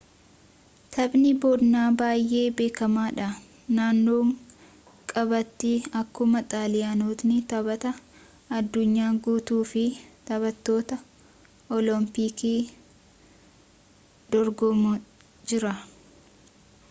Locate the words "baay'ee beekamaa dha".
1.99-3.27